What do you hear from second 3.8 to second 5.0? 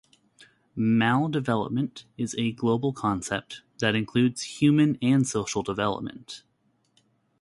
includes human